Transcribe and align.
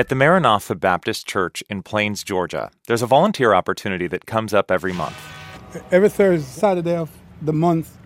At 0.00 0.08
the 0.08 0.14
Maranatha 0.14 0.74
Baptist 0.76 1.26
Church 1.26 1.62
in 1.68 1.82
Plains, 1.82 2.24
Georgia, 2.24 2.70
there's 2.86 3.02
a 3.02 3.06
volunteer 3.06 3.52
opportunity 3.52 4.06
that 4.06 4.24
comes 4.24 4.54
up 4.54 4.70
every 4.70 4.94
month. 4.94 5.14
Every 5.92 6.08
Thursday, 6.08 6.48
Saturday 6.48 6.96
of 6.96 7.10
the 7.42 7.52
month, 7.52 7.98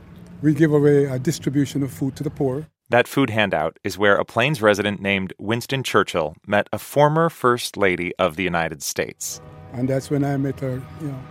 we 0.43 0.54
give 0.54 0.72
away 0.72 1.04
a 1.04 1.21
distribution 1.21 1.84
of 1.84 1.93
food 1.93 2.16
to 2.16 2.25
the 2.25 2.30
poor. 2.30 2.66
That 2.88 3.07
food 3.07 3.30
handout 3.30 3.79
is 3.84 3.96
where 3.96 4.16
a 4.16 4.25
Plains 4.25 4.61
resident 4.61 5.01
named 5.01 5.34
Winston 5.38 5.84
Churchill 5.84 6.34
met 6.48 6.69
a 6.73 6.80
former 6.80 7.30
First 7.30 7.77
Lady 7.77 8.12
of 8.16 8.34
the 8.34 8.42
United 8.42 8.83
States. 8.83 9.41
And 9.73 9.88
that's 9.88 10.11
when 10.11 10.24
I 10.24 10.37
met 10.37 10.59
her, 10.59 10.83
you 11.01 11.06
know. 11.06 11.23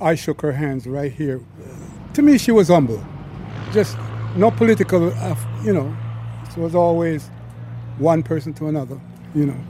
I 0.00 0.14
shook 0.14 0.40
her 0.40 0.52
hands 0.52 0.86
right 0.86 1.12
here. 1.12 1.42
To 2.14 2.22
me, 2.22 2.38
she 2.38 2.50
was 2.50 2.68
humble. 2.68 3.04
Just 3.74 3.98
no 4.36 4.50
political, 4.50 5.12
uh, 5.12 5.36
you 5.62 5.74
know. 5.74 5.94
It 6.48 6.56
was 6.56 6.74
always 6.74 7.28
one 7.98 8.22
person 8.22 8.54
to 8.54 8.68
another, 8.68 8.98
you 9.34 9.44
know. 9.44 9.60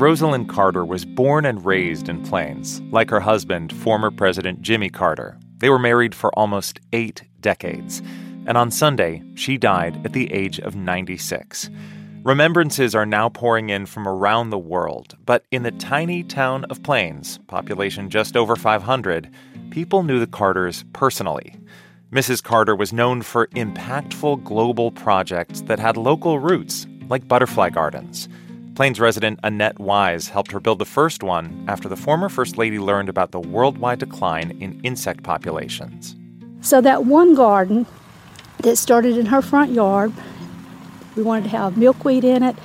Rosalynn 0.00 0.48
Carter 0.48 0.82
was 0.82 1.04
born 1.04 1.44
and 1.44 1.62
raised 1.62 2.08
in 2.08 2.22
Plains, 2.22 2.80
like 2.90 3.10
her 3.10 3.20
husband, 3.20 3.70
former 3.70 4.10
President 4.10 4.62
Jimmy 4.62 4.88
Carter. 4.88 5.38
They 5.58 5.68
were 5.68 5.78
married 5.78 6.14
for 6.14 6.32
almost 6.38 6.80
eight 6.94 7.24
decades, 7.42 8.00
and 8.46 8.56
on 8.56 8.70
Sunday, 8.70 9.22
she 9.34 9.58
died 9.58 10.00
at 10.06 10.14
the 10.14 10.32
age 10.32 10.58
of 10.58 10.74
96. 10.74 11.68
Remembrances 12.22 12.94
are 12.94 13.04
now 13.04 13.28
pouring 13.28 13.68
in 13.68 13.84
from 13.84 14.08
around 14.08 14.48
the 14.48 14.58
world, 14.58 15.18
but 15.26 15.44
in 15.50 15.64
the 15.64 15.70
tiny 15.70 16.22
town 16.22 16.64
of 16.70 16.82
Plains, 16.82 17.36
population 17.46 18.08
just 18.08 18.38
over 18.38 18.56
500, 18.56 19.30
people 19.68 20.02
knew 20.02 20.18
the 20.18 20.26
Carters 20.26 20.82
personally. 20.94 21.56
Mrs. 22.10 22.42
Carter 22.42 22.74
was 22.74 22.90
known 22.90 23.20
for 23.20 23.48
impactful 23.48 24.44
global 24.44 24.92
projects 24.92 25.60
that 25.66 25.78
had 25.78 25.98
local 25.98 26.38
roots, 26.38 26.86
like 27.10 27.28
butterfly 27.28 27.68
gardens. 27.68 28.30
Plains 28.74 29.00
resident 29.00 29.40
Annette 29.42 29.78
Wise 29.78 30.28
helped 30.28 30.52
her 30.52 30.60
build 30.60 30.78
the 30.78 30.84
first 30.84 31.22
one 31.22 31.64
after 31.68 31.88
the 31.88 31.96
former 31.96 32.28
First 32.28 32.56
Lady 32.56 32.78
learned 32.78 33.08
about 33.08 33.32
the 33.32 33.40
worldwide 33.40 33.98
decline 33.98 34.52
in 34.60 34.80
insect 34.82 35.22
populations. 35.22 36.16
So, 36.62 36.80
that 36.80 37.04
one 37.04 37.34
garden 37.34 37.86
that 38.58 38.76
started 38.76 39.16
in 39.16 39.26
her 39.26 39.42
front 39.42 39.72
yard, 39.72 40.12
we 41.16 41.22
wanted 41.22 41.44
to 41.44 41.50
have 41.50 41.76
milkweed 41.76 42.24
in 42.24 42.42
it 42.42 42.56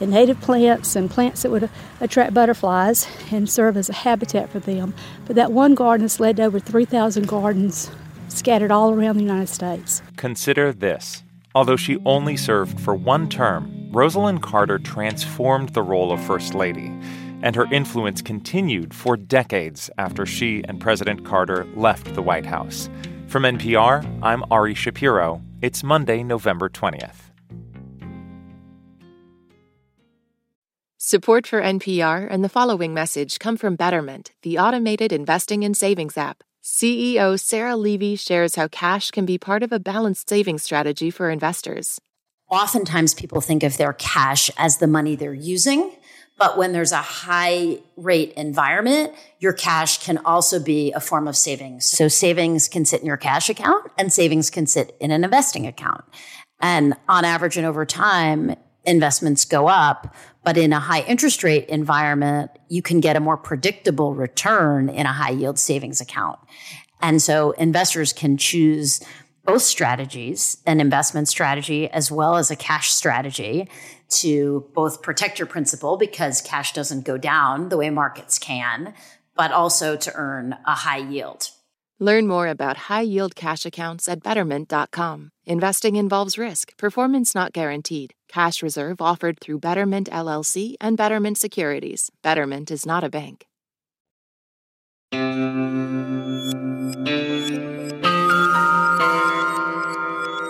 and 0.00 0.10
native 0.10 0.40
plants 0.40 0.94
and 0.94 1.10
plants 1.10 1.42
that 1.42 1.50
would 1.50 1.68
attract 2.00 2.34
butterflies 2.34 3.08
and 3.32 3.50
serve 3.50 3.76
as 3.76 3.88
a 3.88 3.94
habitat 3.94 4.50
for 4.50 4.60
them. 4.60 4.94
But 5.26 5.36
that 5.36 5.52
one 5.52 5.74
garden 5.74 6.04
has 6.04 6.20
led 6.20 6.36
to 6.36 6.44
over 6.44 6.60
3,000 6.60 7.26
gardens 7.26 7.90
scattered 8.28 8.70
all 8.70 8.92
around 8.92 9.16
the 9.16 9.22
United 9.22 9.48
States. 9.48 10.02
Consider 10.16 10.72
this. 10.72 11.24
Although 11.54 11.76
she 11.76 11.98
only 12.04 12.36
served 12.36 12.78
for 12.80 12.94
one 12.94 13.28
term, 13.28 13.77
Rosalynn 13.90 14.42
Carter 14.42 14.78
transformed 14.78 15.70
the 15.70 15.82
role 15.82 16.12
of 16.12 16.22
First 16.22 16.54
Lady, 16.54 16.92
and 17.40 17.56
her 17.56 17.64
influence 17.72 18.20
continued 18.20 18.92
for 18.92 19.16
decades 19.16 19.88
after 19.96 20.26
she 20.26 20.62
and 20.68 20.78
President 20.78 21.24
Carter 21.24 21.66
left 21.74 22.12
the 22.14 22.20
White 22.20 22.44
House. 22.44 22.90
From 23.28 23.44
NPR, 23.44 24.04
I'm 24.22 24.44
Ari 24.50 24.74
Shapiro. 24.74 25.42
It's 25.62 25.82
Monday, 25.82 26.22
November 26.22 26.68
20th. 26.68 27.30
Support 30.98 31.46
for 31.46 31.62
NPR 31.62 32.26
and 32.28 32.44
the 32.44 32.50
following 32.50 32.92
message 32.92 33.38
come 33.38 33.56
from 33.56 33.74
Betterment, 33.74 34.32
the 34.42 34.58
automated 34.58 35.14
investing 35.14 35.64
and 35.64 35.74
savings 35.74 36.18
app. 36.18 36.42
CEO 36.62 37.40
Sarah 37.40 37.76
Levy 37.76 38.16
shares 38.16 38.56
how 38.56 38.68
cash 38.68 39.10
can 39.10 39.24
be 39.24 39.38
part 39.38 39.62
of 39.62 39.72
a 39.72 39.80
balanced 39.80 40.28
savings 40.28 40.62
strategy 40.62 41.10
for 41.10 41.30
investors 41.30 41.98
oftentimes 42.50 43.14
people 43.14 43.40
think 43.40 43.62
of 43.62 43.76
their 43.76 43.92
cash 43.92 44.50
as 44.56 44.78
the 44.78 44.86
money 44.86 45.16
they're 45.16 45.34
using. 45.34 45.92
But 46.38 46.56
when 46.56 46.72
there's 46.72 46.92
a 46.92 46.98
high 46.98 47.78
rate 47.96 48.32
environment, 48.36 49.12
your 49.40 49.52
cash 49.52 50.04
can 50.04 50.18
also 50.18 50.60
be 50.60 50.92
a 50.92 51.00
form 51.00 51.26
of 51.26 51.36
savings. 51.36 51.84
So 51.84 52.06
savings 52.06 52.68
can 52.68 52.84
sit 52.84 53.00
in 53.00 53.06
your 53.06 53.16
cash 53.16 53.50
account 53.50 53.90
and 53.98 54.12
savings 54.12 54.48
can 54.48 54.66
sit 54.66 54.96
in 55.00 55.10
an 55.10 55.24
investing 55.24 55.66
account. 55.66 56.04
And 56.60 56.94
on 57.08 57.24
average 57.24 57.56
and 57.56 57.66
over 57.66 57.84
time, 57.84 58.54
investments 58.84 59.44
go 59.44 59.66
up. 59.66 60.14
But 60.44 60.56
in 60.56 60.72
a 60.72 60.78
high 60.78 61.02
interest 61.02 61.42
rate 61.42 61.68
environment, 61.68 62.52
you 62.68 62.82
can 62.82 63.00
get 63.00 63.16
a 63.16 63.20
more 63.20 63.36
predictable 63.36 64.14
return 64.14 64.88
in 64.88 65.06
a 65.06 65.12
high 65.12 65.30
yield 65.30 65.58
savings 65.58 66.00
account. 66.00 66.38
And 67.02 67.20
so 67.20 67.50
investors 67.52 68.12
can 68.12 68.36
choose 68.36 69.00
both 69.48 69.62
strategies, 69.62 70.58
an 70.66 70.78
investment 70.78 71.26
strategy 71.26 71.88
as 71.88 72.12
well 72.12 72.36
as 72.36 72.50
a 72.50 72.56
cash 72.56 72.92
strategy 72.92 73.66
to 74.10 74.68
both 74.74 75.00
protect 75.00 75.38
your 75.38 75.46
principal 75.46 75.96
because 75.96 76.42
cash 76.42 76.74
doesn't 76.74 77.06
go 77.06 77.16
down 77.16 77.70
the 77.70 77.78
way 77.78 77.88
markets 77.88 78.38
can, 78.38 78.92
but 79.34 79.50
also 79.50 79.96
to 79.96 80.12
earn 80.14 80.54
a 80.66 80.74
high 80.74 80.98
yield. 80.98 81.48
Learn 81.98 82.28
more 82.28 82.46
about 82.46 82.76
high 82.76 83.00
yield 83.00 83.34
cash 83.34 83.64
accounts 83.64 84.06
at 84.06 84.22
betterment.com. 84.22 85.30
Investing 85.46 85.96
involves 85.96 86.36
risk, 86.36 86.76
performance 86.76 87.34
not 87.34 87.54
guaranteed. 87.54 88.12
Cash 88.28 88.62
reserve 88.62 89.00
offered 89.00 89.40
through 89.40 89.60
Betterment 89.60 90.10
LLC 90.10 90.74
and 90.78 90.98
Betterment 90.98 91.38
Securities. 91.38 92.10
Betterment 92.22 92.70
is 92.70 92.84
not 92.84 93.02
a 93.02 93.08
bank. 93.08 93.46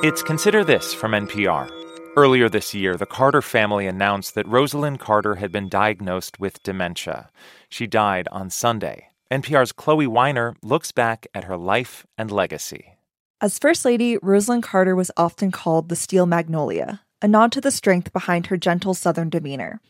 It's 0.01 0.23
Consider 0.23 0.65
This 0.65 0.95
from 0.95 1.13
NPR. 1.13 1.71
Earlier 2.17 2.49
this 2.49 2.73
year, 2.73 2.97
the 2.97 3.05
Carter 3.05 3.43
family 3.43 3.87
announced 3.87 4.35
that 4.35 4.47
Rosalynn 4.47 4.99
Carter 4.99 5.35
had 5.35 5.53
been 5.53 5.69
diagnosed 5.69 6.41
with 6.41 6.63
dementia. 6.63 7.31
She 7.69 7.87
died 7.87 8.27
on 8.33 8.49
Sunday. 8.51 9.11
NPR's 9.31 9.73
Chloe 9.73 10.07
Weiner 10.07 10.55
looks 10.63 10.93
back 10.93 11.27
at 11.35 11.45
her 11.45 11.57
life 11.57 12.07
and 12.17 12.31
legacy. 12.31 12.97
As 13.41 13.59
First 13.59 13.85
Lady, 13.85 14.17
Rosalynn 14.19 14.63
Carter 14.63 14.97
was 14.97 15.11
often 15.17 15.51
called 15.51 15.89
the 15.89 15.97
Steel 15.97 16.27
Magnolia, 16.27 17.03
a 17.21 17.29
nod 17.29 17.53
to 17.53 17.61
the 17.61 17.71
strength 17.71 18.13
behind 18.13 18.47
her 18.47 18.57
gentle 18.57 18.95
Southern 18.95 19.29
demeanor. 19.29 19.81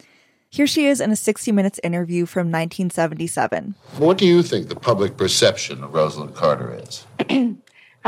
Here 0.51 0.67
she 0.67 0.87
is 0.87 1.01
in 1.01 1.11
a 1.11 1.17
60 1.17 1.53
Minutes 1.53 1.79
interview 1.85 2.25
from 2.27 2.47
1977. 2.47 3.75
What 3.99 4.19
do 4.19 4.27
you 4.27 4.43
think 4.43 4.69
the 4.69 4.75
public 4.77 5.17
perception 5.17 5.85
of 5.85 5.93
Rosalynn 5.93 6.35
Carter 6.35 6.81
is? 6.83 7.07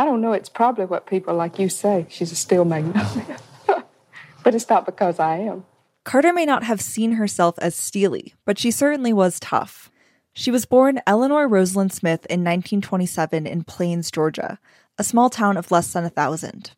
I 0.01 0.07
don't 0.07 0.23
know. 0.23 0.33
It's 0.33 0.49
probably 0.49 0.87
what 0.87 1.05
people 1.05 1.35
like 1.35 1.59
you 1.59 1.69
say. 1.69 2.07
She's 2.09 2.33
a 2.33 2.35
steel 2.35 2.65
magnolia. 2.65 3.37
but 4.43 4.55
it's 4.55 4.67
not 4.67 4.87
because 4.87 5.19
I 5.19 5.37
am. 5.41 5.67
Carter 6.05 6.33
may 6.33 6.47
not 6.47 6.63
have 6.63 6.81
seen 6.81 7.13
herself 7.13 7.59
as 7.59 7.75
steely, 7.75 8.33
but 8.47 8.59
she 8.59 8.71
certainly 8.71 9.13
was 9.13 9.39
tough. 9.39 9.91
She 10.33 10.51
was 10.51 10.65
born 10.65 11.03
Eleanor 11.07 11.47
Rosalynn 11.47 11.93
Smith 11.93 12.25
in 12.31 12.41
1927 12.41 13.47
in 13.47 13.63
Plains, 13.65 14.11
Georgia, 14.11 14.59
a 14.97 15.05
small 15.05 15.29
town 15.29 15.59
of 15.59 15.71
less 15.71 15.93
than 15.93 16.07
a 16.07 16.09
thousand. 16.09 16.71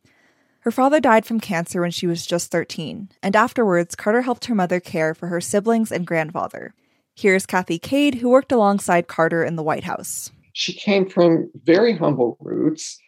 Her 0.63 0.73
father 0.73 0.99
died 0.99 1.25
from 1.25 1.39
cancer 1.39 1.81
when 1.81 1.93
she 1.93 2.09
was 2.09 2.27
just 2.27 2.51
13, 2.51 3.09
and 3.23 3.37
afterwards, 3.37 3.95
Carter 3.95 4.23
helped 4.23 4.47
her 4.47 4.55
mother 4.57 4.81
care 4.81 5.15
for 5.15 5.29
her 5.29 5.41
siblings 5.41 5.93
and 5.93 6.05
grandfather. 6.05 6.75
Here's 7.15 7.47
Kathy 7.47 7.79
Cade, 7.79 8.17
who 8.17 8.31
worked 8.31 8.51
alongside 8.51 9.07
Carter 9.07 9.45
in 9.45 9.55
the 9.55 9.63
White 9.63 9.85
House. 9.85 10.33
She 10.55 10.73
came 10.73 11.09
from 11.09 11.51
very 11.65 11.97
humble 11.97 12.37
roots, 12.41 12.99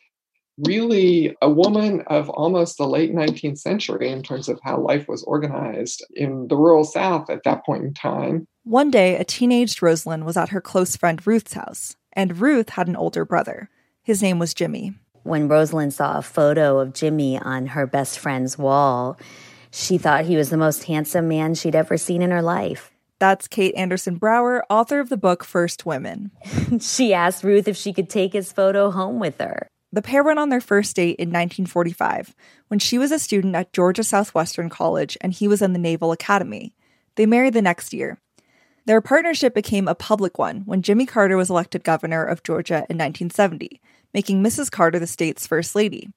really 0.59 1.37
a 1.43 1.51
woman 1.51 2.03
of 2.07 2.29
almost 2.31 2.79
the 2.79 2.87
late 2.87 3.15
19th 3.15 3.59
century 3.59 4.11
in 4.11 4.23
terms 4.23 4.49
of 4.49 4.61
how 4.63 4.79
life 4.79 5.09
was 5.09 5.23
organized 5.25 6.05
in 6.15 6.49
the 6.49 6.57
rural 6.57 6.85
South 6.85 7.31
at 7.31 7.43
that 7.45 7.65
point 7.65 7.85
in 7.85 7.95
time. 7.95 8.47
One 8.63 8.91
day, 8.91 9.17
a 9.17 9.25
teenaged 9.25 9.81
Rosalynn 9.81 10.25
was 10.25 10.37
at 10.37 10.51
her 10.51 10.61
close 10.61 10.97
friend 10.97 11.25
Ruth's 11.27 11.55
house, 11.55 11.97
and 12.13 12.41
Ruth 12.41 12.71
had 12.71 12.89
an 12.89 12.97
older 12.97 13.25
brother. 13.25 13.69
His 14.03 14.23
name 14.23 14.39
was 14.39 14.55
Jimmy. 14.55 14.95
When 15.23 15.49
Rosalynn 15.49 15.93
saw 15.93 16.19
a 16.19 16.23
photo 16.23 16.79
of 16.79 16.95
Jimmy 16.95 17.39
on 17.39 17.69
her 17.69 17.87
best 17.87 18.19
friend's 18.19 18.59
wall, 18.59 19.19
she 19.71 19.99
thought 19.99 20.27
he 20.27 20.37
was 20.37 20.51
the 20.51 20.57
most 20.57 20.85
handsome 20.85 21.29
man 21.29 21.55
she'd 21.55 21.75
ever 21.75 21.97
seen 21.97 22.23
in 22.23 22.31
her 22.31 22.43
life. 22.43 22.93
That's 23.19 23.49
Kate 23.49 23.75
Anderson 23.75 24.17
Brower, 24.17 24.65
author 24.69 25.01
of 25.01 25.09
the 25.09 25.17
book 25.17 25.45
First 25.45 25.87
Women. 25.87 26.31
she 26.81 27.15
asked 27.15 27.43
Ruth 27.43 27.67
if 27.67 27.77
she 27.77 27.93
could 27.93 28.11
take 28.11 28.33
his 28.33 28.53
photo 28.53 28.91
home 28.91 29.19
with 29.19 29.41
her. 29.41 29.69
The 29.95 30.03
pair 30.03 30.25
went 30.25 30.41
on 30.41 30.49
their 30.49 30.61
first 30.61 30.97
date 30.97 31.21
in 31.21 31.29
1945 31.29 32.35
when 32.67 32.81
she 32.81 32.99
was 32.99 33.13
a 33.13 33.19
student 33.21 33.55
at 33.55 33.73
Georgia 33.73 34.03
Southwestern 34.03 34.69
College 34.69 35.17
and 35.21 35.33
he 35.33 35.47
was 35.47 35.63
in 35.63 35.73
the 35.73 35.79
Naval 35.79 36.11
Academy. 36.11 36.75
They 37.15 37.27
married 37.27 37.55
the 37.55 37.63
next 37.63 37.93
year. 37.95 38.19
Their 38.87 39.01
partnership 39.01 39.55
became 39.55 39.87
a 39.87 39.95
public 39.95 40.37
one 40.37 40.63
when 40.67 40.83
Jimmy 40.83 41.07
Carter 41.07 41.37
was 41.37 41.49
elected 41.49 41.85
governor 41.85 42.25
of 42.25 42.43
Georgia 42.43 42.79
in 42.91 42.99
1970, 42.99 43.81
making 44.13 44.43
Mrs. 44.43 44.69
Carter 44.69 44.99
the 44.99 45.07
state's 45.07 45.47
first 45.47 45.77
lady. 45.77 46.09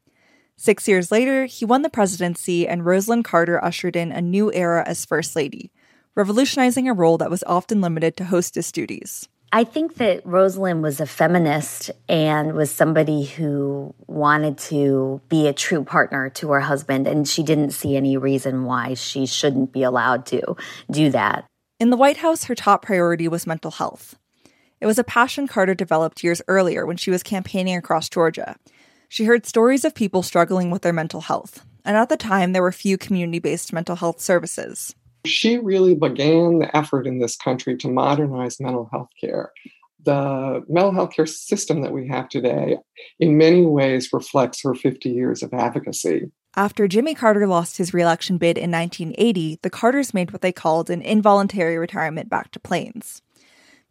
Six 0.56 0.88
years 0.88 1.12
later, 1.12 1.46
he 1.46 1.64
won 1.64 1.84
the 1.84 1.90
presidency, 1.92 2.68
and 2.68 2.82
Rosalynn 2.82 3.24
Carter 3.24 3.64
ushered 3.64 3.96
in 3.96 4.12
a 4.12 4.24
new 4.24 4.52
era 4.54 4.84
as 4.88 5.06
First 5.06 5.36
Lady, 5.36 5.72
revolutionizing 6.16 6.90
a 6.90 6.94
role 6.94 7.20
that 7.20 7.30
was 7.30 7.44
often 7.46 7.80
limited 7.80 8.18
to 8.18 8.26
hostess 8.26 8.72
duties. 8.72 9.30
I 9.52 9.64
think 9.64 9.96
that 9.96 10.26
Rosalynn 10.26 10.82
was 10.82 11.00
a 11.00 11.06
feminist 11.06 11.90
and 12.10 12.54
was 12.54 12.70
somebody 12.70 13.24
who 13.24 13.96
wanted 14.06 14.58
to 14.58 15.22
be 15.30 15.48
a 15.48 15.54
true 15.54 15.86
partner 15.86 16.30
to 16.32 16.52
her 16.52 16.60
husband, 16.60 17.08
and 17.08 17.28
she 17.28 17.44
didn't 17.44 17.72
see 17.72 17.96
any 17.96 18.18
reason 18.18 18.66
why 18.66 18.94
she 18.94 19.26
shouldn't 19.26 19.72
be 19.72 19.84
allowed 19.84 20.26
to 20.28 20.56
do 20.92 21.10
that. 21.12 21.46
In 21.80 21.92
the 21.92 21.98
White 21.98 22.18
House, 22.18 22.46
her 22.46 22.56
top 22.56 22.82
priority 22.82 23.30
was 23.30 23.48
mental 23.48 23.72
health. 23.72 24.16
It 24.82 24.86
was 24.86 25.00
a 25.00 25.04
passion 25.04 25.48
Carter 25.48 25.74
developed 25.74 26.24
years 26.24 26.42
earlier 26.48 26.86
when 26.86 26.98
she 26.98 27.10
was 27.10 27.24
campaigning 27.24 27.78
across 27.78 28.10
Georgia. 28.10 28.58
She 29.08 29.26
heard 29.26 29.46
stories 29.46 29.86
of 29.86 29.96
people 29.96 30.24
struggling 30.24 30.72
with 30.72 30.82
their 30.82 30.92
mental 30.92 31.22
health, 31.22 31.66
and 31.86 31.96
at 31.96 32.10
the 32.10 32.18
time, 32.18 32.52
there 32.52 32.62
were 32.62 32.74
few 32.74 32.98
community 32.98 33.40
based 33.40 33.72
mental 33.72 33.96
health 33.96 34.20
services. 34.20 34.94
She 35.28 35.58
really 35.58 35.96
began 35.96 36.60
the 36.60 36.76
effort 36.76 37.06
in 37.06 37.20
this 37.20 37.36
country 37.36 37.78
to 37.78 37.90
modernize 37.90 38.60
mental 38.60 38.90
health 38.92 39.10
care. 39.20 39.52
The 40.04 40.64
mental 40.70 40.94
health 40.94 41.12
care 41.14 41.26
system 41.26 41.82
that 41.82 41.92
we 41.92 42.08
have 42.08 42.30
today, 42.30 42.78
in 43.20 43.38
many 43.38 43.66
ways, 43.66 44.14
reflects 44.14 44.62
her 44.64 44.74
50 44.74 45.10
years 45.10 45.44
of 45.44 45.54
advocacy. 45.54 46.32
After 46.56 46.88
Jimmy 46.88 47.14
Carter 47.14 47.46
lost 47.46 47.78
his 47.78 47.94
reelection 47.94 48.38
bid 48.38 48.58
in 48.58 48.72
1980, 48.72 49.60
the 49.62 49.70
Carters 49.70 50.14
made 50.14 50.32
what 50.32 50.42
they 50.42 50.52
called 50.52 50.90
an 50.90 51.02
involuntary 51.02 51.78
retirement 51.78 52.30
back 52.30 52.52
to 52.52 52.60
Plains. 52.60 53.22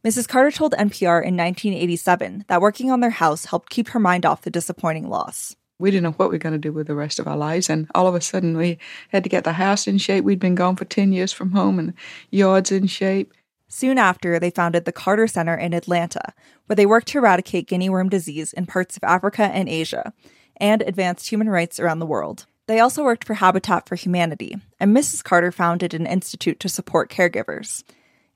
Mrs. 0.05 0.27
Carter 0.27 0.51
told 0.51 0.73
NPR 0.73 1.23
in 1.23 1.37
1987 1.37 2.45
that 2.49 2.61
working 2.61 2.91
on 2.91 3.01
their 3.01 3.11
house 3.11 3.47
helped 3.47 3.71
keep 3.71 3.89
her 3.89 4.01
mind 4.01 4.25
off 4.25 4.43
the 4.43 4.51
disappointing 4.51 5.09
loss 5.09 5.55
we 5.79 5.91
didn't 5.91 6.05
know 6.05 6.13
what 6.13 6.31
we 6.31 6.35
were 6.35 6.41
going 6.41 6.55
to 6.55 6.59
do 6.59 6.73
with 6.73 6.87
the 6.87 6.95
rest 6.95 7.19
of 7.19 7.27
our 7.27 7.37
lives. 7.37 7.69
And 7.69 7.87
all 7.95 8.07
of 8.07 8.15
a 8.15 8.21
sudden, 8.21 8.57
we 8.57 8.79
had 9.11 9.25
to 9.25 9.31
get 9.31 9.45
the 9.45 9.55
house 9.55 9.87
in 9.87 9.99
shape. 9.99 10.25
We'd 10.25 10.39
been 10.39 10.55
gone 10.55 10.77
for 10.77 10.85
10 10.85 11.13
years 11.13 11.33
from 11.33 11.53
home 11.53 11.79
and 11.79 11.95
yards 12.31 12.73
in 12.73 12.87
shape. 12.87 13.33
Soon 13.69 13.99
after, 13.99 14.39
they 14.39 14.51
founded 14.51 14.85
the 14.85 14.93
Carter 14.93 15.27
Center 15.27 15.55
in 15.55 15.75
Atlanta, 15.75 16.33
where 16.67 16.77
they 16.77 16.87
worked 16.87 17.09
to 17.09 17.19
eradicate 17.19 17.69
guinea 17.69 17.91
worm 17.91 18.09
disease 18.09 18.53
in 18.53 18.65
parts 18.65 18.97
of 18.97 19.05
Africa 19.05 19.43
and 19.43 19.69
Asia 19.69 20.13
and 20.59 20.83
advanced 20.83 21.29
human 21.29 21.49
rights 21.49 21.79
around 21.79 21.99
the 21.99 22.07
world. 22.07 22.47
They 22.67 22.81
also 22.81 23.05
worked 23.05 23.25
for 23.25 23.35
Habitat 23.35 23.89
for 23.89 23.95
Humanity, 23.95 24.57
and 24.81 24.97
Mrs. 24.97 25.23
Carter 25.23 25.53
founded 25.53 25.95
an 25.95 26.07
institute 26.07 26.59
to 26.61 26.69
support 26.69 27.11
caregivers. 27.11 27.85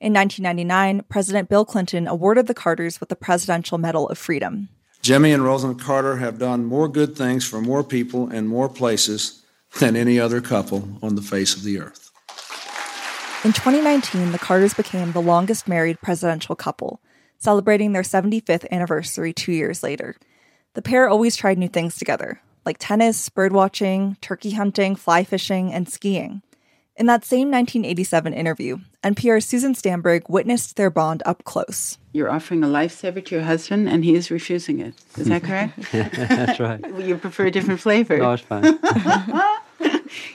In 0.00 0.12
1999, 0.12 1.04
President 1.08 1.48
Bill 1.48 1.64
Clinton 1.64 2.06
awarded 2.06 2.46
the 2.46 2.54
Carters 2.54 3.00
with 3.00 3.08
the 3.08 3.16
Presidential 3.16 3.76
Medal 3.76 4.08
of 4.08 4.19
Freedom. 4.19 4.69
Jimmy 5.02 5.32
and 5.32 5.43
Rosalynn 5.43 5.81
Carter 5.81 6.17
have 6.17 6.38
done 6.38 6.67
more 6.67 6.87
good 6.87 7.17
things 7.17 7.47
for 7.47 7.61
more 7.61 7.82
people 7.82 8.31
in 8.31 8.47
more 8.47 8.69
places 8.69 9.43
than 9.79 9.97
any 9.97 10.20
other 10.20 10.43
couple 10.43 10.87
on 11.02 11.14
the 11.14 11.23
face 11.23 11.56
of 11.56 11.62
the 11.62 11.81
earth. 11.81 12.11
In 13.43 13.55
2019, 13.55 14.32
the 14.32 14.38
Carters 14.38 14.75
became 14.75 15.12
the 15.12 15.23
longest 15.23 15.67
married 15.67 16.00
presidential 16.02 16.55
couple, 16.55 17.00
celebrating 17.38 17.93
their 17.93 18.02
75th 18.02 18.70
anniversary 18.70 19.32
two 19.32 19.52
years 19.52 19.82
later. 19.82 20.17
The 20.75 20.82
pair 20.82 21.08
always 21.08 21.35
tried 21.35 21.56
new 21.56 21.69
things 21.69 21.97
together, 21.97 22.43
like 22.67 22.76
tennis, 22.79 23.31
birdwatching, 23.31 24.20
turkey 24.20 24.50
hunting, 24.50 24.97
fly 24.97 25.25
fishing, 25.25 25.73
and 25.73 25.88
skiing. 25.88 26.43
In 26.96 27.06
that 27.06 27.25
same 27.25 27.50
1987 27.50 28.34
interview, 28.34 28.78
NPR's 29.02 29.46
Susan 29.46 29.75
Stamberg 29.75 30.28
witnessed 30.28 30.76
their 30.76 30.90
bond 30.90 31.22
up 31.25 31.44
close. 31.44 31.96
You're 32.12 32.31
offering 32.31 32.62
a 32.62 32.66
lifesaver 32.66 33.25
to 33.25 33.34
your 33.37 33.44
husband, 33.44 33.88
and 33.88 34.04
he 34.04 34.14
is 34.14 34.31
refusing 34.31 34.81
it. 34.81 34.94
Is 35.16 35.26
that 35.28 35.42
correct? 35.42 35.78
That's 35.92 36.60
right. 36.60 36.81
you 36.98 37.16
prefer 37.16 37.46
a 37.46 37.50
different 37.50 37.81
flavor? 37.81 38.19
No, 38.19 38.32
it's 38.32 38.42
fine. 38.42 38.64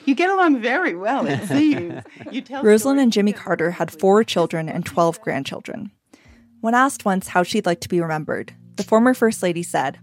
you 0.05 0.15
get 0.15 0.29
along 0.29 0.61
very 0.61 0.95
well, 0.95 1.27
it 1.27 1.45
seems. 1.47 2.03
You 2.31 2.41
tell 2.41 2.63
Rosalynn 2.63 2.99
and 2.99 3.11
Jimmy 3.11 3.33
Carter 3.33 3.71
had 3.71 3.91
four 3.91 4.23
children 4.23 4.67
and 4.67 4.85
12 4.85 5.21
grandchildren. 5.21 5.91
When 6.61 6.73
asked 6.73 7.05
once 7.05 7.27
how 7.27 7.43
she'd 7.43 7.67
like 7.67 7.81
to 7.81 7.89
be 7.89 8.01
remembered, 8.01 8.53
the 8.77 8.83
former 8.83 9.13
First 9.13 9.43
Lady 9.43 9.61
said, 9.61 9.99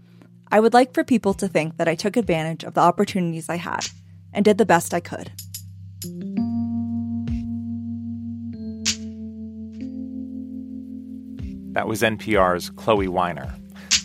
I 0.49 0.59
would 0.59 0.73
like 0.73 0.93
for 0.93 1.03
people 1.03 1.33
to 1.33 1.47
think 1.47 1.77
that 1.77 1.87
I 1.89 1.95
took 1.95 2.15
advantage 2.15 2.63
of 2.63 2.75
the 2.75 2.81
opportunities 2.81 3.49
I 3.49 3.57
had 3.57 3.87
and 4.31 4.45
did 4.45 4.59
the 4.59 4.65
best 4.65 4.93
I 4.93 4.99
could. 4.99 5.31
That 11.73 11.87
was 11.87 12.03
NPR's 12.03 12.69
Chloe 12.69 13.07
Weiner. 13.07 13.51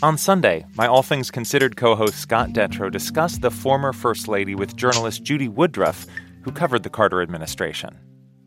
On 0.02 0.16
Sunday, 0.16 0.64
my 0.74 0.86
All 0.86 1.02
Things 1.02 1.30
Considered 1.30 1.76
co 1.76 1.94
host 1.94 2.18
Scott 2.18 2.50
Detrow 2.50 2.90
discussed 2.90 3.42
the 3.42 3.50
former 3.50 3.92
First 3.92 4.26
Lady 4.26 4.54
with 4.54 4.74
journalist 4.74 5.22
Judy 5.22 5.48
Woodruff, 5.48 6.06
who 6.42 6.50
covered 6.50 6.82
the 6.82 6.88
Carter 6.88 7.20
administration. 7.20 7.98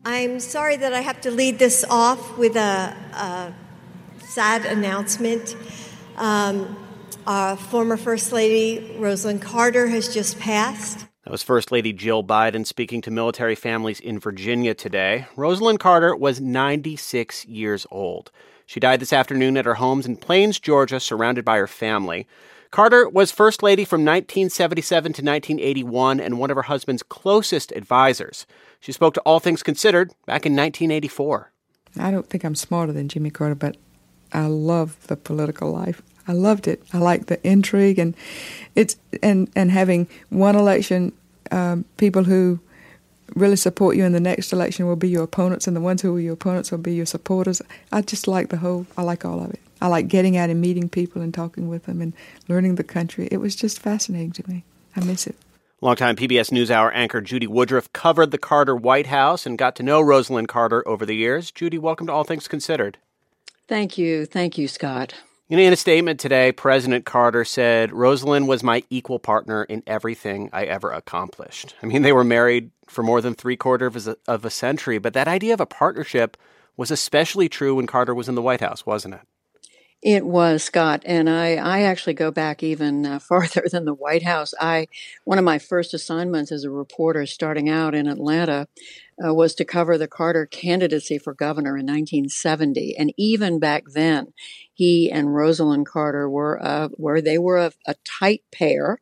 I'm 0.04 0.40
sorry 0.40 0.76
that 0.76 0.92
I 0.92 1.02
have 1.02 1.20
to 1.20 1.30
lead 1.30 1.60
this 1.60 1.84
off 1.88 2.36
with 2.36 2.56
a, 2.56 2.96
a 3.12 3.54
sad 4.24 4.66
announcement. 4.66 5.54
Um, 6.16 6.76
our 7.24 7.56
former 7.56 7.96
First 7.96 8.32
Lady 8.32 8.96
Rosalynn 8.98 9.40
Carter 9.40 9.86
has 9.86 10.12
just 10.12 10.40
passed. 10.40 11.06
That 11.22 11.30
was 11.30 11.44
First 11.44 11.70
Lady 11.70 11.92
Jill 11.92 12.24
Biden 12.24 12.66
speaking 12.66 13.00
to 13.02 13.12
military 13.12 13.54
families 13.54 14.00
in 14.00 14.18
Virginia 14.18 14.74
today. 14.74 15.26
Rosalynn 15.36 15.78
Carter 15.78 16.16
was 16.16 16.40
96 16.40 17.44
years 17.44 17.86
old. 17.92 18.32
She 18.72 18.80
died 18.80 19.00
this 19.00 19.12
afternoon 19.12 19.58
at 19.58 19.66
her 19.66 19.74
homes 19.74 20.06
in 20.06 20.16
Plains, 20.16 20.58
Georgia, 20.58 20.98
surrounded 20.98 21.44
by 21.44 21.58
her 21.58 21.66
family. 21.66 22.26
Carter 22.70 23.06
was 23.06 23.30
First 23.30 23.62
Lady 23.62 23.84
from 23.84 24.00
1977 24.00 25.12
to 25.12 25.22
1981 25.22 26.18
and 26.18 26.38
one 26.38 26.50
of 26.50 26.56
her 26.56 26.62
husband's 26.62 27.02
closest 27.02 27.70
advisors. 27.72 28.46
She 28.80 28.90
spoke 28.90 29.12
to 29.12 29.20
All 29.26 29.40
Things 29.40 29.62
Considered 29.62 30.08
back 30.24 30.46
in 30.46 30.56
1984. 30.56 31.52
I 32.00 32.10
don't 32.10 32.26
think 32.30 32.44
I'm 32.44 32.54
smarter 32.54 32.94
than 32.94 33.10
Jimmy 33.10 33.28
Carter, 33.28 33.54
but 33.54 33.76
I 34.32 34.46
love 34.46 35.06
the 35.06 35.18
political 35.18 35.70
life. 35.70 36.00
I 36.26 36.32
loved 36.32 36.66
it. 36.66 36.82
I 36.94 36.98
like 36.98 37.26
the 37.26 37.46
intrigue 37.46 37.98
and 37.98 38.16
it's 38.74 38.96
and 39.22 39.50
and 39.54 39.70
having 39.70 40.08
one 40.30 40.56
election, 40.56 41.12
um, 41.50 41.84
people 41.98 42.24
who 42.24 42.58
really 43.34 43.56
support 43.56 43.96
you 43.96 44.04
in 44.04 44.12
the 44.12 44.20
next 44.20 44.52
election 44.52 44.86
will 44.86 44.96
be 44.96 45.08
your 45.08 45.24
opponents, 45.24 45.66
and 45.66 45.76
the 45.76 45.80
ones 45.80 46.02
who 46.02 46.16
are 46.16 46.20
your 46.20 46.34
opponents 46.34 46.70
will 46.70 46.78
be 46.78 46.94
your 46.94 47.06
supporters. 47.06 47.62
I 47.90 48.02
just 48.02 48.28
like 48.28 48.48
the 48.48 48.58
whole, 48.58 48.86
I 48.96 49.02
like 49.02 49.24
all 49.24 49.42
of 49.42 49.50
it. 49.50 49.60
I 49.80 49.88
like 49.88 50.08
getting 50.08 50.36
out 50.36 50.50
and 50.50 50.60
meeting 50.60 50.88
people 50.88 51.22
and 51.22 51.34
talking 51.34 51.68
with 51.68 51.86
them 51.86 52.00
and 52.00 52.12
learning 52.48 52.76
the 52.76 52.84
country. 52.84 53.28
It 53.30 53.38
was 53.38 53.56
just 53.56 53.80
fascinating 53.80 54.32
to 54.32 54.48
me. 54.48 54.64
I 54.94 55.00
miss 55.04 55.26
it. 55.26 55.34
Longtime 55.80 56.14
PBS 56.14 56.52
NewsHour 56.52 56.92
anchor 56.94 57.20
Judy 57.20 57.48
Woodruff 57.48 57.92
covered 57.92 58.30
the 58.30 58.38
Carter 58.38 58.76
White 58.76 59.08
House 59.08 59.44
and 59.46 59.58
got 59.58 59.74
to 59.76 59.82
know 59.82 60.00
Rosalynn 60.00 60.46
Carter 60.46 60.86
over 60.86 61.04
the 61.04 61.16
years. 61.16 61.50
Judy, 61.50 61.78
welcome 61.78 62.06
to 62.06 62.12
All 62.12 62.22
Things 62.22 62.46
Considered. 62.46 62.98
Thank 63.66 63.98
you. 63.98 64.24
Thank 64.24 64.56
you, 64.56 64.68
Scott. 64.68 65.14
In 65.52 65.70
a 65.70 65.76
statement 65.76 66.18
today, 66.18 66.50
President 66.50 67.04
Carter 67.04 67.44
said, 67.44 67.90
Rosalynn 67.90 68.46
was 68.46 68.62
my 68.62 68.84
equal 68.88 69.18
partner 69.18 69.64
in 69.64 69.82
everything 69.86 70.48
I 70.50 70.64
ever 70.64 70.90
accomplished. 70.90 71.74
I 71.82 71.86
mean, 71.86 72.00
they 72.00 72.14
were 72.14 72.24
married 72.24 72.70
for 72.86 73.02
more 73.02 73.20
than 73.20 73.34
three 73.34 73.58
quarters 73.58 74.06
of, 74.06 74.16
of 74.26 74.46
a 74.46 74.50
century, 74.50 74.96
but 74.96 75.12
that 75.12 75.28
idea 75.28 75.52
of 75.52 75.60
a 75.60 75.66
partnership 75.66 76.38
was 76.78 76.90
especially 76.90 77.50
true 77.50 77.74
when 77.74 77.86
Carter 77.86 78.14
was 78.14 78.30
in 78.30 78.34
the 78.34 78.40
White 78.40 78.62
House, 78.62 78.86
wasn't 78.86 79.12
it? 79.12 79.20
It 80.02 80.26
was 80.26 80.64
Scott, 80.64 81.02
and 81.06 81.30
I, 81.30 81.54
I 81.54 81.82
actually 81.82 82.14
go 82.14 82.32
back 82.32 82.64
even 82.64 83.06
uh, 83.06 83.18
farther 83.20 83.64
than 83.70 83.84
the 83.84 83.94
White 83.94 84.24
House. 84.24 84.52
I 84.60 84.88
one 85.24 85.38
of 85.38 85.44
my 85.44 85.58
first 85.60 85.94
assignments 85.94 86.50
as 86.50 86.64
a 86.64 86.70
reporter, 86.70 87.24
starting 87.24 87.68
out 87.68 87.94
in 87.94 88.08
Atlanta, 88.08 88.66
uh, 89.24 89.32
was 89.32 89.54
to 89.56 89.64
cover 89.64 89.96
the 89.96 90.08
Carter 90.08 90.44
candidacy 90.46 91.18
for 91.18 91.34
governor 91.34 91.76
in 91.76 91.86
1970, 91.86 92.96
and 92.98 93.12
even 93.16 93.60
back 93.60 93.84
then, 93.92 94.32
he 94.74 95.10
and 95.10 95.28
Rosalynn 95.28 95.84
Carter 95.86 96.28
were 96.28 96.90
were 96.96 97.20
they 97.20 97.38
were 97.38 97.58
a, 97.58 97.72
a 97.86 97.94
tight 98.04 98.42
pair. 98.52 99.00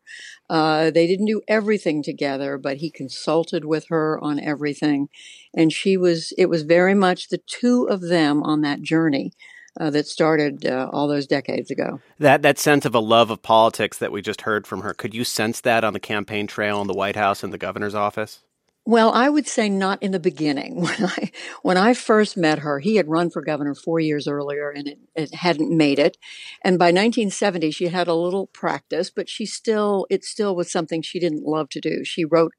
Uh, 0.49 0.91
they 0.91 1.07
didn't 1.07 1.27
do 1.27 1.41
everything 1.47 2.03
together, 2.03 2.57
but 2.57 2.77
he 2.77 2.91
consulted 2.91 3.63
with 3.63 3.87
her 3.87 4.19
on 4.21 4.39
everything, 4.39 5.07
and 5.55 5.71
she 5.71 5.95
was. 5.97 6.33
It 6.37 6.47
was 6.47 6.63
very 6.63 6.93
much 6.93 7.29
the 7.29 7.41
two 7.47 7.87
of 7.89 8.01
them 8.01 8.43
on 8.43 8.61
that 8.61 8.81
journey. 8.81 9.31
Uh, 9.79 9.89
that 9.89 10.05
started 10.05 10.65
uh, 10.65 10.89
all 10.91 11.07
those 11.07 11.25
decades 11.25 11.71
ago. 11.71 12.01
That 12.19 12.41
that 12.41 12.59
sense 12.59 12.85
of 12.85 12.93
a 12.93 12.99
love 12.99 13.29
of 13.29 13.41
politics 13.41 13.97
that 13.99 14.11
we 14.11 14.21
just 14.21 14.41
heard 14.41 14.67
from 14.67 14.81
her. 14.81 14.93
Could 14.93 15.13
you 15.13 15.23
sense 15.23 15.61
that 15.61 15.85
on 15.85 15.93
the 15.93 15.99
campaign 15.99 16.45
trail 16.45 16.81
in 16.81 16.87
the 16.87 16.93
White 16.93 17.15
House 17.15 17.41
and 17.41 17.53
the 17.53 17.57
governor's 17.57 17.95
office? 17.95 18.43
Well, 18.83 19.11
I 19.11 19.29
would 19.29 19.47
say 19.47 19.69
not 19.69 20.01
in 20.01 20.11
the 20.11 20.19
beginning. 20.19 20.81
When 20.81 21.05
I 21.05 21.31
when 21.61 21.77
I 21.77 21.93
first 21.93 22.35
met 22.35 22.59
her, 22.59 22.79
he 22.79 22.95
had 22.95 23.07
run 23.07 23.29
for 23.29 23.41
governor 23.41 23.75
four 23.75 23.99
years 23.99 24.27
earlier 24.27 24.69
and 24.71 24.87
it, 24.87 24.99
it 25.15 25.35
hadn't 25.35 25.75
made 25.75 25.99
it. 25.99 26.17
And 26.63 26.79
by 26.79 26.91
1970, 26.91 27.71
she 27.71 27.87
had 27.89 28.07
a 28.07 28.15
little 28.15 28.47
practice, 28.47 29.09
but 29.11 29.29
she 29.29 29.45
still 29.45 30.07
it 30.09 30.23
still 30.25 30.55
was 30.55 30.71
something 30.71 31.01
she 31.01 31.19
didn't 31.19 31.45
love 31.45 31.69
to 31.69 31.79
do. 31.81 32.03
She 32.03 32.25
wrote 32.25 32.53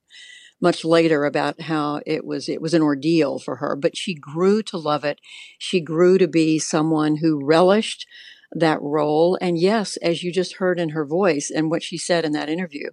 much 0.60 0.84
later 0.84 1.24
about 1.24 1.62
how 1.62 2.00
it 2.06 2.24
was 2.24 2.48
it 2.48 2.62
was 2.62 2.74
an 2.74 2.82
ordeal 2.82 3.38
for 3.38 3.56
her, 3.56 3.76
but 3.76 3.96
she 3.96 4.14
grew 4.14 4.62
to 4.64 4.78
love 4.78 5.04
it. 5.04 5.20
She 5.58 5.80
grew 5.80 6.18
to 6.18 6.28
be 6.28 6.58
someone 6.58 7.16
who 7.16 7.44
relished 7.44 8.06
that 8.52 8.80
role. 8.82 9.38
And 9.40 9.58
yes, 9.58 9.96
as 9.98 10.22
you 10.22 10.32
just 10.32 10.56
heard 10.56 10.78
in 10.78 10.90
her 10.90 11.04
voice 11.04 11.50
and 11.50 11.70
what 11.70 11.82
she 11.82 11.96
said 11.96 12.24
in 12.24 12.32
that 12.32 12.48
interview, 12.48 12.90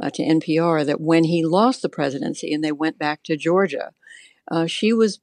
uh, 0.00 0.10
to 0.10 0.22
NPR 0.22 0.84
that 0.84 1.00
when 1.00 1.24
he 1.24 1.44
lost 1.44 1.82
the 1.82 1.88
presidency 1.88 2.52
and 2.52 2.62
they 2.62 2.72
went 2.72 2.98
back 2.98 3.22
to 3.24 3.36
Georgia, 3.36 3.92
uh, 4.50 4.66
she 4.66 4.92
was 4.92 5.20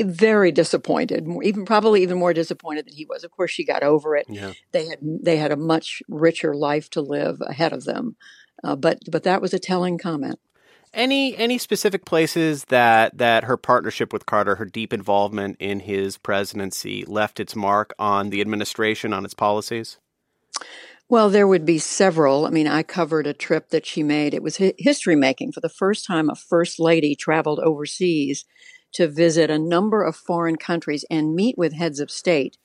very 0.00 0.52
disappointed, 0.52 1.26
even 1.42 1.64
probably 1.64 2.02
even 2.02 2.18
more 2.18 2.34
disappointed 2.34 2.86
than 2.86 2.94
he 2.94 3.06
was. 3.06 3.24
Of 3.24 3.30
course, 3.30 3.50
she 3.50 3.64
got 3.64 3.82
over 3.82 4.16
it. 4.16 4.26
Yeah. 4.28 4.52
They 4.72 4.86
had 4.86 4.98
they 5.02 5.36
had 5.38 5.50
a 5.50 5.56
much 5.56 6.02
richer 6.08 6.54
life 6.54 6.90
to 6.90 7.00
live 7.00 7.38
ahead 7.40 7.72
of 7.72 7.84
them, 7.84 8.16
uh, 8.62 8.76
but 8.76 8.98
but 9.10 9.22
that 9.24 9.40
was 9.40 9.54
a 9.54 9.58
telling 9.58 9.98
comment. 9.98 10.38
Any 10.92 11.36
any 11.36 11.56
specific 11.58 12.04
places 12.04 12.64
that 12.64 13.16
that 13.18 13.44
her 13.44 13.56
partnership 13.56 14.12
with 14.12 14.26
Carter, 14.26 14.56
her 14.56 14.64
deep 14.64 14.92
involvement 14.92 15.56
in 15.60 15.80
his 15.80 16.18
presidency, 16.18 17.04
left 17.06 17.38
its 17.38 17.54
mark 17.54 17.94
on 17.98 18.30
the 18.30 18.40
administration, 18.40 19.12
on 19.12 19.24
its 19.24 19.34
policies? 19.34 19.98
Well, 21.08 21.28
there 21.28 21.48
would 21.48 21.64
be 21.64 21.78
several. 21.78 22.46
I 22.46 22.50
mean, 22.50 22.68
I 22.68 22.84
covered 22.84 23.26
a 23.26 23.34
trip 23.34 23.70
that 23.70 23.84
she 23.84 24.02
made. 24.02 24.32
It 24.32 24.42
was 24.42 24.58
history 24.78 25.16
making. 25.16 25.52
For 25.52 25.60
the 25.60 25.68
first 25.68 26.06
time, 26.06 26.30
a 26.30 26.36
first 26.36 26.78
lady 26.78 27.16
traveled 27.16 27.58
overseas 27.60 28.44
to 28.92 29.08
visit 29.08 29.50
a 29.50 29.58
number 29.58 30.04
of 30.04 30.16
foreign 30.16 30.56
countries 30.56 31.04
and 31.10 31.34
meet 31.34 31.58
with 31.58 31.72
heads 31.72 32.00
of 32.00 32.10
state, 32.10 32.58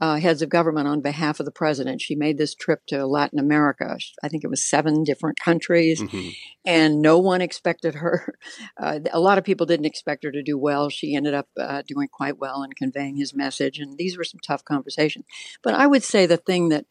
uh, 0.00 0.16
heads 0.16 0.42
of 0.42 0.48
government 0.48 0.88
on 0.88 1.00
behalf 1.00 1.40
of 1.40 1.46
the 1.46 1.52
president. 1.52 2.00
She 2.00 2.14
made 2.14 2.38
this 2.38 2.54
trip 2.54 2.84
to 2.88 3.06
Latin 3.06 3.38
America. 3.38 3.96
I 4.22 4.28
think 4.28 4.44
it 4.44 4.50
was 4.50 4.64
seven 4.64 5.04
different 5.04 5.38
countries, 5.40 6.02
mm-hmm. 6.02 6.28
and 6.64 7.00
no 7.00 7.18
one 7.18 7.40
expected 7.40 7.96
her. 7.96 8.34
Uh, 8.78 9.00
a 9.12 9.20
lot 9.20 9.38
of 9.38 9.44
people 9.44 9.64
didn't 9.64 9.86
expect 9.86 10.22
her 10.22 10.30
to 10.30 10.42
do 10.42 10.58
well. 10.58 10.90
She 10.90 11.14
ended 11.14 11.32
up 11.32 11.48
uh, 11.58 11.82
doing 11.86 12.08
quite 12.08 12.38
well 12.38 12.62
in 12.62 12.72
conveying 12.72 13.16
his 13.16 13.34
message, 13.34 13.78
and 13.78 13.96
these 13.96 14.18
were 14.18 14.24
some 14.24 14.40
tough 14.46 14.64
conversations. 14.64 15.24
But 15.62 15.74
I 15.74 15.86
would 15.86 16.02
say 16.02 16.26
the 16.26 16.36
thing 16.36 16.68
that 16.68 16.84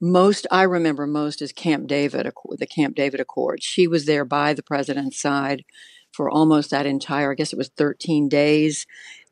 most 0.00 0.46
I 0.50 0.62
remember 0.62 1.06
most 1.06 1.42
is 1.42 1.52
Camp 1.52 1.88
David, 1.88 2.30
the 2.50 2.66
Camp 2.66 2.94
David 2.94 3.20
Accord. 3.20 3.62
She 3.62 3.86
was 3.88 4.06
there 4.06 4.24
by 4.24 4.54
the 4.54 4.62
president's 4.62 5.20
side 5.20 5.64
for 6.12 6.30
almost 6.30 6.70
that 6.70 6.86
entire, 6.86 7.32
I 7.32 7.34
guess 7.34 7.52
it 7.52 7.58
was 7.58 7.70
13 7.76 8.28
days, 8.28 8.86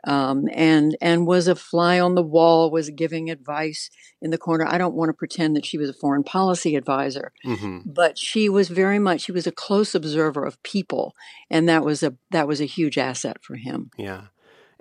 um, 0.04 0.48
and 0.52 0.96
and 1.00 1.26
was 1.26 1.48
a 1.48 1.54
fly 1.54 2.00
on 2.00 2.14
the 2.14 2.22
wall, 2.22 2.70
was 2.70 2.90
giving 2.90 3.30
advice 3.30 3.90
in 4.20 4.30
the 4.30 4.38
corner. 4.38 4.66
I 4.66 4.78
don't 4.78 4.94
want 4.94 5.08
to 5.08 5.14
pretend 5.14 5.56
that 5.56 5.66
she 5.66 5.78
was 5.78 5.88
a 5.88 5.94
foreign 5.94 6.24
policy 6.24 6.76
advisor, 6.76 7.32
mm-hmm. 7.44 7.78
but 7.84 8.18
she 8.18 8.48
was 8.48 8.68
very 8.68 8.98
much 8.98 9.22
she 9.22 9.32
was 9.32 9.46
a 9.46 9.52
close 9.52 9.94
observer 9.94 10.44
of 10.44 10.62
people, 10.62 11.14
and 11.50 11.68
that 11.68 11.84
was 11.84 12.02
a 12.02 12.14
that 12.30 12.48
was 12.48 12.60
a 12.60 12.66
huge 12.66 12.98
asset 12.98 13.38
for 13.42 13.56
him. 13.56 13.90
Yeah 13.96 14.26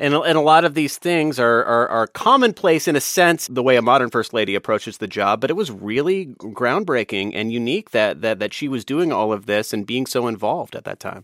and 0.01 0.15
and 0.15 0.37
a 0.37 0.41
lot 0.41 0.65
of 0.65 0.73
these 0.73 0.97
things 0.97 1.39
are, 1.39 1.63
are, 1.63 1.87
are 1.87 2.07
commonplace 2.07 2.87
in 2.87 2.95
a 2.95 3.01
sense 3.01 3.47
the 3.47 3.63
way 3.63 3.77
a 3.77 3.81
modern 3.81 4.09
first 4.09 4.33
lady 4.33 4.55
approaches 4.55 4.97
the 4.97 5.07
job 5.07 5.39
but 5.39 5.49
it 5.49 5.55
was 5.55 5.71
really 5.71 6.27
groundbreaking 6.37 7.31
and 7.33 7.53
unique 7.53 7.91
that 7.91 8.21
that 8.21 8.39
that 8.39 8.53
she 8.53 8.67
was 8.67 8.83
doing 8.83 9.13
all 9.13 9.31
of 9.31 9.45
this 9.45 9.71
and 9.71 9.85
being 9.85 10.05
so 10.05 10.27
involved 10.27 10.75
at 10.75 10.83
that 10.83 10.99
time. 10.99 11.23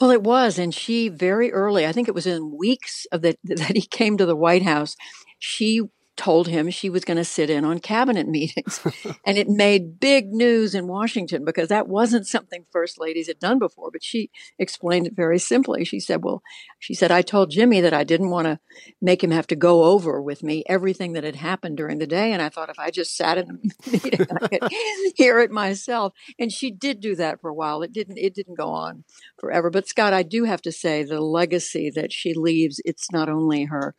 Well 0.00 0.10
it 0.10 0.22
was 0.22 0.58
and 0.58 0.74
she 0.74 1.08
very 1.08 1.50
early 1.52 1.86
i 1.86 1.92
think 1.92 2.06
it 2.06 2.14
was 2.14 2.26
in 2.26 2.56
weeks 2.56 3.06
of 3.10 3.22
that 3.22 3.38
that 3.44 3.74
he 3.74 3.82
came 3.82 4.16
to 4.18 4.26
the 4.26 4.36
white 4.36 4.62
house 4.62 4.94
she 5.38 5.80
told 6.16 6.48
him 6.48 6.70
she 6.70 6.90
was 6.90 7.04
going 7.04 7.16
to 7.16 7.24
sit 7.24 7.48
in 7.48 7.64
on 7.64 7.78
cabinet 7.78 8.28
meetings. 8.28 8.80
and 9.24 9.38
it 9.38 9.48
made 9.48 9.98
big 9.98 10.32
news 10.32 10.74
in 10.74 10.86
Washington 10.86 11.44
because 11.44 11.68
that 11.68 11.88
wasn't 11.88 12.26
something 12.26 12.66
first 12.70 13.00
ladies 13.00 13.26
had 13.26 13.38
done 13.38 13.58
before. 13.58 13.90
But 13.90 14.04
she 14.04 14.30
explained 14.58 15.06
it 15.06 15.16
very 15.16 15.38
simply. 15.38 15.84
She 15.84 16.00
said, 16.00 16.22
Well, 16.22 16.42
she 16.78 16.94
said, 16.94 17.10
I 17.10 17.22
told 17.22 17.50
Jimmy 17.50 17.80
that 17.80 17.94
I 17.94 18.04
didn't 18.04 18.30
want 18.30 18.46
to 18.46 18.58
make 19.00 19.22
him 19.22 19.30
have 19.30 19.46
to 19.48 19.56
go 19.56 19.84
over 19.84 20.20
with 20.20 20.42
me 20.42 20.64
everything 20.68 21.12
that 21.12 21.24
had 21.24 21.36
happened 21.36 21.76
during 21.76 21.98
the 21.98 22.06
day. 22.06 22.32
And 22.32 22.42
I 22.42 22.48
thought 22.48 22.70
if 22.70 22.78
I 22.78 22.90
just 22.90 23.16
sat 23.16 23.38
in 23.38 23.50
a 23.50 23.90
meeting, 23.90 24.26
I 24.42 24.48
could 24.48 24.72
hear 25.16 25.40
it 25.40 25.50
myself. 25.50 26.12
And 26.38 26.52
she 26.52 26.70
did 26.70 27.00
do 27.00 27.16
that 27.16 27.40
for 27.40 27.48
a 27.48 27.54
while. 27.54 27.82
It 27.82 27.92
didn't, 27.92 28.18
it 28.18 28.34
didn't 28.34 28.56
go 28.56 28.68
on 28.68 29.04
forever. 29.38 29.70
But 29.70 29.88
Scott, 29.88 30.12
I 30.12 30.22
do 30.22 30.44
have 30.44 30.62
to 30.62 30.72
say 30.72 31.02
the 31.02 31.20
legacy 31.20 31.90
that 31.94 32.12
she 32.12 32.34
leaves, 32.34 32.80
it's 32.84 33.10
not 33.10 33.28
only 33.28 33.64
her 33.64 33.94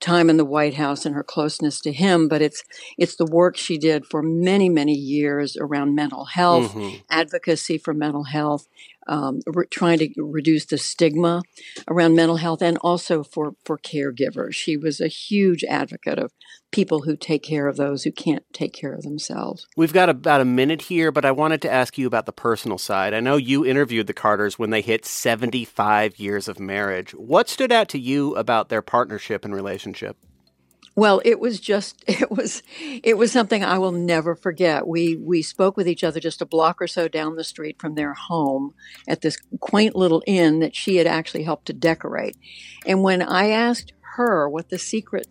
time 0.00 0.28
in 0.28 0.36
the 0.36 0.44
White 0.44 0.74
House 0.74 1.06
and 1.06 1.14
her 1.14 1.24
closeness 1.24 1.80
to 1.80 1.92
him, 1.92 2.28
but 2.28 2.42
it's 2.42 2.62
it's 2.98 3.16
the 3.16 3.26
work 3.26 3.56
she 3.56 3.78
did 3.78 4.06
for 4.06 4.22
many 4.22 4.68
many 4.68 4.94
years 4.94 5.56
around 5.56 5.94
mental 5.94 6.24
health, 6.26 6.74
mm-hmm. 6.74 6.96
advocacy 7.10 7.78
for 7.78 7.94
mental 7.94 8.24
health, 8.24 8.68
um, 9.06 9.40
re- 9.46 9.66
trying 9.70 9.98
to 9.98 10.10
reduce 10.18 10.66
the 10.66 10.78
stigma 10.78 11.42
around 11.88 12.14
mental 12.14 12.36
health, 12.36 12.62
and 12.62 12.78
also 12.78 13.22
for 13.22 13.54
for 13.64 13.78
caregivers. 13.78 14.54
She 14.54 14.76
was 14.76 15.00
a 15.00 15.08
huge 15.08 15.64
advocate 15.64 16.18
of 16.18 16.32
people 16.72 17.02
who 17.02 17.16
take 17.16 17.42
care 17.42 17.68
of 17.68 17.76
those 17.76 18.04
who 18.04 18.12
can't 18.12 18.44
take 18.52 18.72
care 18.72 18.92
of 18.92 19.02
themselves. 19.02 19.66
We've 19.76 19.92
got 19.92 20.08
about 20.08 20.40
a 20.40 20.44
minute 20.44 20.82
here, 20.82 21.10
but 21.10 21.24
I 21.24 21.30
wanted 21.30 21.62
to 21.62 21.72
ask 21.72 21.96
you 21.96 22.06
about 22.06 22.26
the 22.26 22.32
personal 22.32 22.78
side. 22.78 23.14
I 23.14 23.20
know 23.20 23.36
you 23.36 23.64
interviewed 23.64 24.06
the 24.06 24.14
Carters 24.14 24.58
when 24.58 24.70
they 24.70 24.82
hit 24.82 25.06
75 25.06 26.18
years 26.18 26.48
of 26.48 26.60
marriage. 26.60 27.12
What 27.12 27.48
stood 27.48 27.72
out 27.72 27.88
to 27.90 27.98
you 27.98 28.34
about 28.36 28.68
their 28.68 28.82
partnership 28.82 29.44
and 29.44 29.54
relationship? 29.54 30.16
Well, 30.96 31.20
it 31.26 31.38
was 31.38 31.60
just 31.60 32.02
it 32.08 32.30
was 32.30 32.62
it 32.80 33.16
was 33.18 33.30
something 33.30 33.62
I 33.62 33.78
will 33.78 33.92
never 33.92 34.34
forget. 34.34 34.88
We 34.88 35.16
we 35.16 35.42
spoke 35.42 35.76
with 35.76 35.86
each 35.86 36.02
other 36.02 36.18
just 36.20 36.42
a 36.42 36.46
block 36.46 36.80
or 36.80 36.86
so 36.88 37.06
down 37.06 37.36
the 37.36 37.44
street 37.44 37.76
from 37.78 37.94
their 37.94 38.14
home 38.14 38.74
at 39.06 39.20
this 39.20 39.38
quaint 39.60 39.94
little 39.94 40.22
inn 40.26 40.60
that 40.60 40.74
she 40.74 40.96
had 40.96 41.06
actually 41.06 41.44
helped 41.44 41.66
to 41.66 41.72
decorate. 41.74 42.36
And 42.86 43.02
when 43.02 43.22
I 43.22 43.50
asked 43.50 43.92
her 44.16 44.48
what 44.48 44.70
the 44.70 44.78
secret 44.78 45.28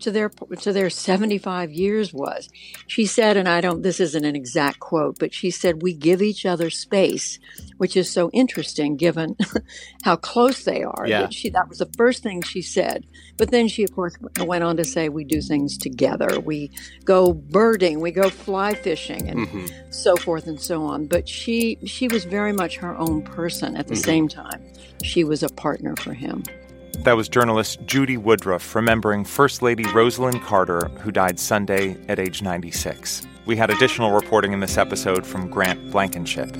to 0.00 0.10
their 0.10 0.28
to 0.28 0.72
their 0.72 0.90
75 0.90 1.72
years 1.72 2.12
was. 2.12 2.48
She 2.86 3.06
said, 3.06 3.36
and 3.36 3.48
I 3.48 3.60
don't 3.60 3.82
this 3.82 4.00
isn't 4.00 4.24
an 4.24 4.36
exact 4.36 4.80
quote, 4.80 5.18
but 5.18 5.34
she 5.34 5.50
said 5.50 5.82
we 5.82 5.94
give 5.94 6.22
each 6.22 6.46
other 6.46 6.70
space, 6.70 7.38
which 7.76 7.96
is 7.96 8.10
so 8.10 8.30
interesting 8.32 8.96
given 8.96 9.36
how 10.02 10.16
close 10.16 10.64
they 10.64 10.82
are. 10.82 11.06
Yeah. 11.06 11.22
That, 11.22 11.34
she, 11.34 11.50
that 11.50 11.68
was 11.68 11.78
the 11.78 11.90
first 11.96 12.22
thing 12.22 12.42
she 12.42 12.62
said. 12.62 13.06
But 13.36 13.50
then 13.50 13.68
she 13.68 13.84
of 13.84 13.94
course 13.94 14.16
went 14.40 14.64
on 14.64 14.76
to 14.76 14.84
say 14.84 15.08
we 15.08 15.24
do 15.24 15.40
things 15.40 15.78
together. 15.78 16.40
We 16.40 16.70
go 17.04 17.32
birding, 17.32 18.00
we 18.00 18.10
go 18.10 18.30
fly 18.30 18.74
fishing 18.74 19.28
and 19.28 19.40
mm-hmm. 19.40 19.90
so 19.90 20.16
forth 20.16 20.46
and 20.46 20.60
so 20.60 20.82
on. 20.82 21.06
But 21.06 21.28
she 21.28 21.78
she 21.84 22.08
was 22.08 22.24
very 22.24 22.52
much 22.52 22.76
her 22.76 22.96
own 22.96 23.22
person 23.22 23.76
at 23.76 23.88
the 23.88 23.94
mm-hmm. 23.94 24.04
same 24.04 24.28
time. 24.28 24.64
She 25.02 25.24
was 25.24 25.42
a 25.42 25.48
partner 25.48 25.94
for 25.96 26.12
him. 26.12 26.42
That 27.08 27.16
was 27.16 27.30
journalist 27.30 27.80
Judy 27.86 28.18
Woodruff 28.18 28.74
remembering 28.74 29.24
First 29.24 29.62
Lady 29.62 29.84
Rosalynn 29.84 30.44
Carter, 30.44 30.90
who 31.00 31.10
died 31.10 31.40
Sunday 31.40 31.96
at 32.06 32.18
age 32.18 32.42
96. 32.42 33.26
We 33.46 33.56
had 33.56 33.70
additional 33.70 34.12
reporting 34.12 34.52
in 34.52 34.60
this 34.60 34.76
episode 34.76 35.26
from 35.26 35.48
Grant 35.48 35.90
Blankenship. 35.90 36.50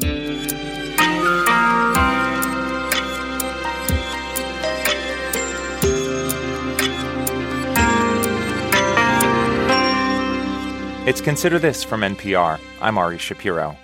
It's 11.06 11.20
Consider 11.20 11.58
This 11.58 11.84
from 11.84 12.00
NPR. 12.00 12.58
I'm 12.80 12.96
Ari 12.96 13.18
Shapiro. 13.18 13.76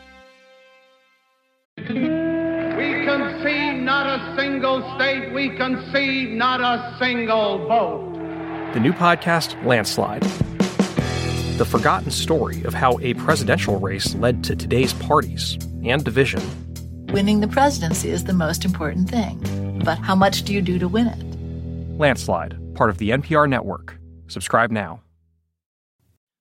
Single 4.37 4.95
state, 4.97 5.33
we 5.33 5.50
concede 5.57 6.33
not 6.33 6.61
a 6.61 6.97
single 6.99 7.66
vote. 7.66 8.12
The 8.73 8.81
new 8.81 8.93
podcast, 8.93 9.62
Landslide. 9.64 10.23
The 11.59 11.64
forgotten 11.64 12.11
story 12.11 12.64
of 12.64 12.75
how 12.75 12.99
a 13.00 13.14
presidential 13.14 13.78
race 13.78 14.14
led 14.16 14.43
to 14.45 14.57
today's 14.57 14.93
parties 14.93 15.59
and 15.85 16.04
division. 16.04 16.43
Winning 17.12 17.40
the 17.40 17.49
presidency 17.49 18.11
is 18.11 18.25
the 18.25 18.33
most 18.33 18.64
important 18.64 19.09
thing. 19.09 19.38
But 19.85 19.99
how 19.99 20.14
much 20.14 20.43
do 20.43 20.52
you 20.52 20.62
do 20.62 20.78
to 20.78 20.88
win 20.88 21.07
it? 21.07 21.99
Landslide, 21.99 22.75
part 22.75 22.90
of 22.90 22.99
the 22.99 23.11
NPR 23.11 23.49
network. 23.49 23.97
Subscribe 24.26 24.71
now. 24.71 25.00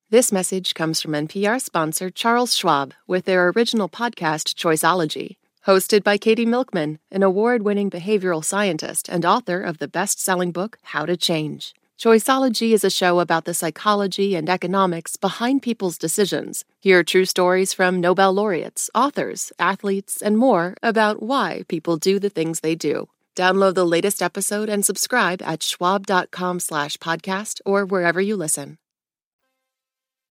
This 0.10 0.32
message 0.32 0.74
comes 0.74 1.02
from 1.02 1.12
NPR 1.12 1.62
sponsor 1.62 2.10
Charles 2.10 2.56
Schwab 2.56 2.94
with 3.08 3.26
their 3.26 3.50
original 3.50 3.90
podcast, 3.90 4.54
Choiceology 4.56 5.38
hosted 5.68 6.04
by 6.04 6.18
Katie 6.18 6.46
Milkman, 6.46 7.00
an 7.12 7.24
award 7.24 7.64
winning 7.64 7.90
behavioral 7.90 8.44
scientist 8.44 9.08
and 9.10 9.26
author 9.26 9.62
of 9.62 9.78
the 9.78 9.88
best 9.88 10.20
selling 10.20 10.52
book, 10.52 10.78
How 10.84 11.06
to 11.06 11.16
Change. 11.16 11.74
Choiceology 11.98 12.74
is 12.74 12.84
a 12.84 12.90
show 12.90 13.20
about 13.20 13.46
the 13.46 13.54
psychology 13.54 14.36
and 14.36 14.50
economics 14.50 15.16
behind 15.16 15.62
people's 15.62 15.98
decisions. 15.98 16.66
Hear 16.82 17.04
true 17.04 17.26
stories 17.26 17.74
from 17.74 18.02
Nobel 18.02 18.34
laureates, 18.34 18.90
authors, 18.94 19.54
athletes, 19.58 20.22
and 20.22 20.38
more 20.38 20.76
about 20.84 21.24
why 21.24 21.64
people 21.70 21.96
do 21.96 22.20
the 22.20 22.30
things 22.30 22.60
they 22.60 22.76
do. 22.76 23.08
Download 23.36 23.74
the 23.74 23.86
latest 23.86 24.22
episode 24.22 24.70
and 24.70 24.86
subscribe 24.86 25.42
at 25.42 25.64
schwab.com 25.64 26.60
slash 26.60 26.98
podcast 26.98 27.62
or 27.66 27.86
wherever 27.86 28.20
you 28.20 28.36
listen. 28.36 28.78